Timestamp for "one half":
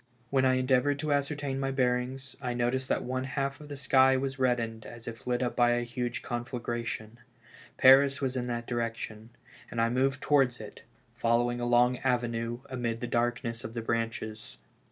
3.03-3.61